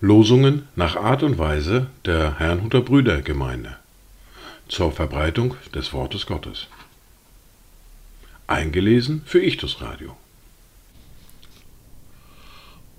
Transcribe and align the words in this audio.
Losungen 0.00 0.68
nach 0.74 0.96
Art 0.96 1.22
und 1.22 1.36
Weise 1.36 1.88
der 2.06 2.38
Herrnhuter 2.38 2.80
Brüdergemeinde 2.80 3.76
zur 4.68 4.90
Verbreitung 4.90 5.54
des 5.74 5.92
Wortes 5.92 6.24
Gottes. 6.24 6.68
Eingelesen 8.46 9.22
für 9.26 9.42
Ichtus 9.42 9.82
Radio. 9.82 10.16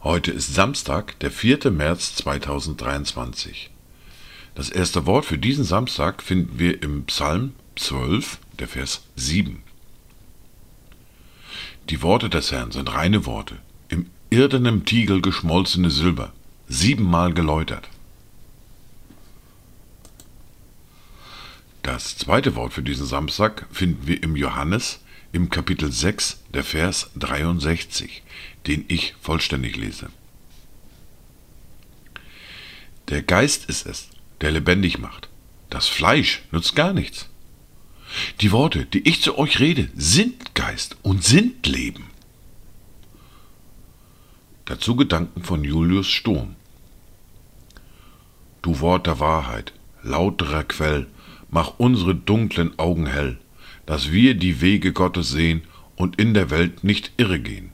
Heute 0.03 0.31
ist 0.31 0.53
Samstag, 0.53 1.17
der 1.19 1.31
4. 1.31 1.71
März 1.71 2.15
2023. 2.17 3.71
Das 4.53 4.69
erste 4.69 5.07
Wort 5.07 5.25
für 5.25 5.39
diesen 5.39 5.63
Samstag 5.63 6.21
finden 6.21 6.59
wir 6.59 6.83
im 6.83 7.05
Psalm 7.05 7.53
12, 7.75 8.37
der 8.59 8.67
Vers 8.67 9.01
7. 9.15 9.63
Die 11.89 12.01
Worte 12.01 12.29
des 12.29 12.51
Herrn 12.51 12.71
sind 12.71 12.93
reine 12.93 13.25
Worte, 13.25 13.59
im 13.87 14.09
irdenem 14.29 14.83
Tiegel 14.83 15.21
geschmolzene 15.21 15.89
Silber, 15.89 16.33
siebenmal 16.67 17.33
geläutert. 17.33 17.87
Das 21.83 22.17
zweite 22.17 22.55
Wort 22.55 22.73
für 22.73 22.81
diesen 22.81 23.05
Samstag 23.05 23.67
finden 23.71 24.05
wir 24.05 24.21
im 24.21 24.35
Johannes 24.35 24.99
im 25.31 25.49
Kapitel 25.49 25.89
6, 25.89 26.43
der 26.53 26.65
Vers 26.65 27.09
63, 27.15 28.21
den 28.67 28.83
ich 28.89 29.15
vollständig 29.21 29.77
lese. 29.77 30.09
Der 33.07 33.21
Geist 33.21 33.69
ist 33.69 33.85
es, 33.85 34.09
der 34.41 34.51
lebendig 34.51 34.99
macht. 34.99 35.29
Das 35.69 35.87
Fleisch 35.87 36.41
nützt 36.51 36.75
gar 36.75 36.91
nichts. 36.91 37.29
Die 38.41 38.51
Worte, 38.51 38.85
die 38.85 39.07
ich 39.07 39.23
zu 39.23 39.37
euch 39.39 39.59
rede, 39.59 39.89
sind 39.95 40.53
Geist 40.53 40.97
und 41.01 41.23
sind 41.23 41.65
Leben. 41.65 42.05
Dazu 44.65 44.95
Gedanken 44.95 45.43
von 45.43 45.63
Julius 45.63 46.07
Sturm. 46.07 46.55
Du 48.61 48.79
Wort 48.79 49.07
der 49.07 49.19
Wahrheit, 49.19 49.73
lauterer 50.03 50.63
Quell, 50.63 51.07
mach 51.49 51.79
unsere 51.79 52.13
dunklen 52.13 52.77
Augen 52.77 53.07
hell, 53.07 53.39
dass 53.87 54.11
wir 54.11 54.35
die 54.35 54.61
Wege 54.61 54.93
Gottes 54.93 55.29
sehen 55.29 55.63
und 55.95 56.19
in 56.19 56.35
der 56.35 56.51
Welt 56.51 56.83
nicht 56.83 57.13
irre 57.17 57.39
gehen. 57.39 57.71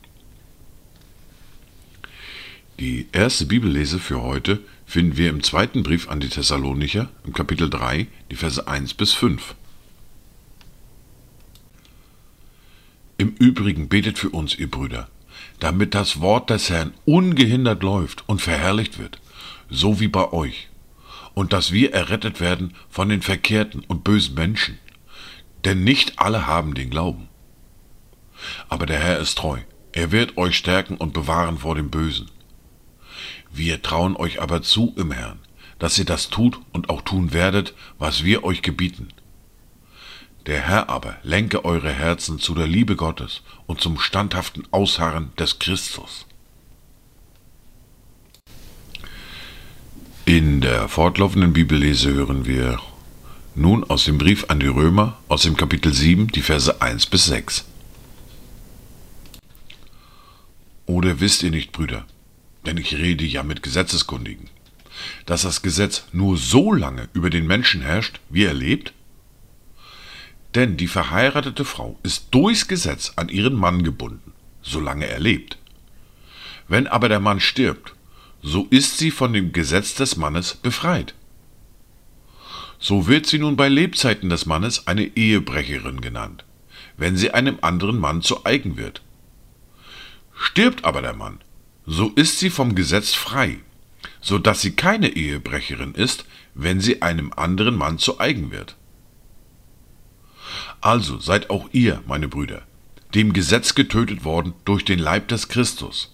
Die 2.79 3.07
erste 3.11 3.47
Bibellese 3.47 3.99
für 3.99 4.21
heute 4.21 4.61
finden 4.85 5.17
wir 5.17 5.29
im 5.29 5.43
zweiten 5.43 5.83
Brief 5.83 6.07
an 6.07 6.21
die 6.21 6.29
Thessalonicher, 6.29 7.09
im 7.25 7.33
Kapitel 7.33 7.69
3, 7.69 8.07
die 8.31 8.35
Verse 8.35 8.65
1 8.65 8.93
bis 8.93 9.11
5. 9.11 9.55
Übrigen 13.37 13.89
betet 13.89 14.17
für 14.17 14.29
uns, 14.29 14.55
ihr 14.55 14.69
Brüder, 14.69 15.09
damit 15.59 15.93
das 15.93 16.19
Wort 16.19 16.49
des 16.49 16.69
Herrn 16.69 16.93
ungehindert 17.05 17.83
läuft 17.83 18.27
und 18.27 18.41
verherrlicht 18.41 18.99
wird, 18.99 19.19
so 19.69 19.99
wie 19.99 20.07
bei 20.07 20.31
euch, 20.31 20.69
und 21.33 21.53
dass 21.53 21.71
wir 21.71 21.93
errettet 21.93 22.39
werden 22.39 22.73
von 22.89 23.09
den 23.09 23.21
verkehrten 23.21 23.83
und 23.87 24.03
bösen 24.03 24.35
Menschen. 24.35 24.79
Denn 25.65 25.83
nicht 25.83 26.19
alle 26.19 26.47
haben 26.47 26.73
den 26.73 26.89
Glauben. 26.89 27.27
Aber 28.69 28.85
der 28.85 28.99
Herr 28.99 29.19
ist 29.19 29.37
treu, 29.37 29.59
er 29.93 30.11
wird 30.11 30.37
euch 30.37 30.57
stärken 30.57 30.97
und 30.97 31.13
bewahren 31.13 31.59
vor 31.59 31.75
dem 31.75 31.89
Bösen. 31.89 32.29
Wir 33.51 33.81
trauen 33.81 34.15
euch 34.15 34.41
aber 34.41 34.63
zu 34.63 34.93
im 34.97 35.11
Herrn, 35.11 35.39
dass 35.79 35.97
ihr 35.99 36.05
das 36.05 36.29
tut 36.29 36.59
und 36.71 36.89
auch 36.89 37.01
tun 37.01 37.33
werdet, 37.33 37.73
was 37.99 38.23
wir 38.23 38.43
euch 38.43 38.61
gebieten. 38.61 39.09
Der 40.45 40.61
Herr 40.67 40.89
aber 40.89 41.15
lenke 41.23 41.63
eure 41.63 41.91
Herzen 41.91 42.37
zu 42.37 42.53
der 42.53 42.67
Liebe 42.67 42.97
Gottes 42.97 43.41
und 43.65 43.79
zum 43.79 43.97
standhaften 43.97 44.67
Ausharren 44.71 45.31
des 45.37 45.57
Christus. 45.59 46.25
In 50.25 50.59
der 50.59 50.89
fortlaufenden 50.89 51.53
Bibellese 51.53 52.13
hören 52.13 52.45
wir 52.45 52.79
nun 53.55 53.83
aus 53.85 54.03
dem 54.05 54.17
Brief 54.17 54.45
an 54.49 54.59
die 54.59 54.67
Römer 54.67 55.17
aus 55.29 55.43
dem 55.43 55.55
Kapitel 55.55 55.93
7 55.93 56.27
die 56.27 56.41
Verse 56.41 56.81
1 56.81 57.05
bis 57.05 57.25
6. 57.25 57.65
Oder 60.85 61.21
wisst 61.21 61.43
ihr 61.43 61.51
nicht, 61.51 61.71
Brüder, 61.71 62.05
denn 62.65 62.77
ich 62.77 62.95
rede 62.95 63.23
ja 63.23 63.43
mit 63.43 63.63
Gesetzeskundigen, 63.63 64.49
dass 65.25 65.43
das 65.43 65.61
Gesetz 65.61 66.03
nur 66.11 66.35
so 66.35 66.73
lange 66.73 67.07
über 67.13 67.29
den 67.29 67.47
Menschen 67.47 67.81
herrscht, 67.81 68.19
wie 68.29 68.43
er 68.43 68.53
lebt? 68.53 68.93
Denn 70.55 70.77
die 70.77 70.87
verheiratete 70.87 71.65
Frau 71.65 71.97
ist 72.03 72.27
durchs 72.31 72.67
Gesetz 72.67 73.13
an 73.15 73.29
ihren 73.29 73.55
Mann 73.55 73.83
gebunden, 73.83 74.33
solange 74.61 75.07
er 75.07 75.19
lebt. 75.19 75.57
Wenn 76.67 76.87
aber 76.87 77.09
der 77.09 77.19
Mann 77.19 77.39
stirbt, 77.39 77.95
so 78.41 78.67
ist 78.69 78.97
sie 78.97 79.09
von 79.09 79.33
dem 79.33 79.51
Gesetz 79.51 79.95
des 79.95 80.15
Mannes 80.17 80.55
befreit. 80.55 81.15
So 82.77 83.07
wird 83.07 83.25
sie 83.25 83.39
nun 83.39 83.55
bei 83.55 83.69
Lebzeiten 83.69 84.29
des 84.29 84.45
Mannes 84.45 84.87
eine 84.87 85.05
Ehebrecherin 85.15 86.01
genannt, 86.01 86.43
wenn 86.97 87.15
sie 87.15 87.31
einem 87.31 87.59
anderen 87.61 87.97
Mann 87.97 88.21
zu 88.21 88.45
eigen 88.45 88.77
wird. 88.77 89.01
Stirbt 90.35 90.83
aber 90.83 91.01
der 91.01 91.13
Mann, 91.13 91.39
so 91.85 92.09
ist 92.09 92.39
sie 92.39 92.49
vom 92.49 92.75
Gesetz 92.75 93.13
frei, 93.13 93.59
so 94.21 94.37
dass 94.37 94.61
sie 94.61 94.75
keine 94.75 95.09
Ehebrecherin 95.09 95.95
ist, 95.95 96.25
wenn 96.53 96.81
sie 96.81 97.01
einem 97.01 97.31
anderen 97.33 97.75
Mann 97.75 97.97
zu 97.97 98.19
eigen 98.19 98.51
wird. 98.51 98.75
Also 100.83 101.17
seid 101.17 101.49
auch 101.49 101.69
ihr, 101.71 102.03
meine 102.07 102.27
Brüder, 102.27 102.63
dem 103.15 103.31
Gesetz 103.31 103.73
getötet 103.73 104.25
worden 104.25 104.53
durch 104.65 104.83
den 104.83 104.99
Leib 104.99 105.29
des 105.29 105.47
Christus, 105.47 106.13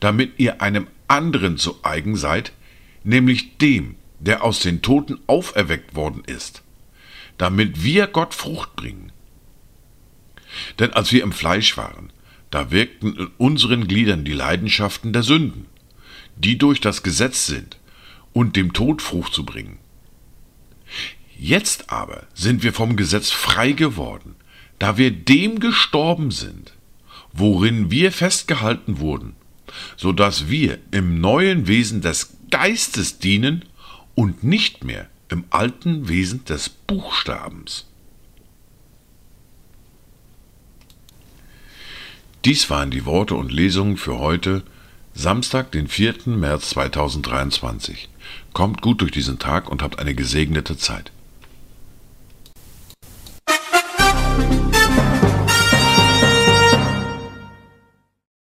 damit 0.00 0.38
ihr 0.38 0.62
einem 0.62 0.86
anderen 1.08 1.58
zu 1.58 1.78
eigen 1.82 2.16
seid, 2.16 2.52
nämlich 3.04 3.58
dem, 3.58 3.96
der 4.18 4.44
aus 4.44 4.60
den 4.60 4.80
Toten 4.80 5.20
auferweckt 5.26 5.94
worden 5.94 6.22
ist, 6.24 6.62
damit 7.36 7.84
wir 7.84 8.06
Gott 8.06 8.32
Frucht 8.32 8.76
bringen. 8.76 9.12
Denn 10.78 10.94
als 10.94 11.12
wir 11.12 11.22
im 11.22 11.32
Fleisch 11.32 11.76
waren, 11.76 12.14
da 12.50 12.70
wirkten 12.70 13.14
in 13.14 13.26
unseren 13.36 13.88
Gliedern 13.88 14.24
die 14.24 14.32
Leidenschaften 14.32 15.12
der 15.12 15.22
Sünden, 15.22 15.66
die 16.36 16.56
durch 16.56 16.80
das 16.80 17.02
Gesetz 17.02 17.44
sind, 17.44 17.78
und 18.32 18.56
dem 18.56 18.72
Tod 18.72 19.02
Frucht 19.02 19.34
zu 19.34 19.44
bringen. 19.44 19.76
Jetzt 21.44 21.90
aber 21.90 22.28
sind 22.34 22.62
wir 22.62 22.72
vom 22.72 22.94
Gesetz 22.94 23.32
frei 23.32 23.72
geworden, 23.72 24.36
da 24.78 24.96
wir 24.96 25.10
dem 25.10 25.58
gestorben 25.58 26.30
sind, 26.30 26.72
worin 27.32 27.90
wir 27.90 28.12
festgehalten 28.12 29.00
wurden, 29.00 29.34
so 29.96 30.12
dass 30.12 30.48
wir 30.48 30.78
im 30.92 31.20
neuen 31.20 31.66
Wesen 31.66 32.00
des 32.00 32.34
Geistes 32.52 33.18
dienen 33.18 33.64
und 34.14 34.44
nicht 34.44 34.84
mehr 34.84 35.08
im 35.30 35.42
alten 35.50 36.06
Wesen 36.06 36.44
des 36.44 36.68
Buchstabens. 36.68 37.88
Dies 42.44 42.70
waren 42.70 42.92
die 42.92 43.04
Worte 43.04 43.34
und 43.34 43.50
Lesungen 43.50 43.96
für 43.96 44.20
heute, 44.20 44.62
Samstag, 45.12 45.72
den 45.72 45.88
4. 45.88 46.14
März 46.26 46.70
2023. 46.70 48.08
Kommt 48.52 48.80
gut 48.80 49.00
durch 49.00 49.10
diesen 49.10 49.40
Tag 49.40 49.68
und 49.68 49.82
habt 49.82 49.98
eine 49.98 50.14
gesegnete 50.14 50.76
Zeit. 50.76 51.10